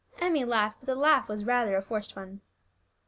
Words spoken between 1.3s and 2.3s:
rather a forced